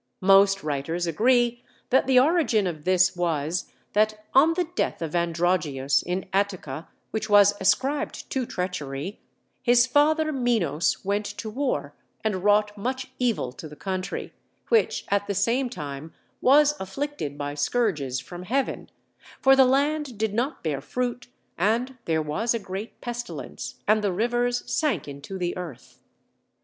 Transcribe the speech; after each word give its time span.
Most 0.21 0.63
writers 0.63 1.05
agree 1.05 1.63
that 1.91 2.07
the 2.07 2.17
origin 2.19 2.65
of 2.65 2.85
this 2.85 3.15
was, 3.15 3.71
that 3.93 4.23
on 4.33 4.53
the 4.55 4.63
death 4.63 4.99
of 4.99 5.13
Androgeus, 5.15 6.01
in 6.01 6.25
Attica, 6.33 6.87
which 7.11 7.29
was 7.29 7.53
ascribed 7.61 8.27
to 8.31 8.47
treachery, 8.47 9.19
his 9.61 9.85
father 9.85 10.31
Minos 10.31 11.05
went 11.05 11.27
to 11.27 11.51
war, 11.51 11.93
and 12.23 12.43
wrought 12.43 12.75
much 12.75 13.11
evil 13.19 13.51
to 13.51 13.67
the 13.67 13.75
country, 13.75 14.33
which 14.69 15.05
at 15.09 15.27
the 15.27 15.35
same 15.35 15.69
time 15.69 16.15
was 16.41 16.73
afflicted 16.79 17.37
by 17.37 17.53
scourges 17.53 18.19
from 18.19 18.41
heaven 18.41 18.89
(for 19.39 19.55
the 19.55 19.65
land 19.65 20.17
did 20.17 20.33
not 20.33 20.63
bear 20.63 20.81
fruit, 20.81 21.27
and 21.59 21.99
there 22.05 22.23
was 22.23 22.55
a 22.55 22.59
great 22.59 22.99
pestilence, 23.01 23.75
and 23.87 24.03
the 24.03 24.11
rivers 24.11 24.63
sank 24.65 25.07
into 25.07 25.37
the 25.37 25.55
earth). 25.55 25.99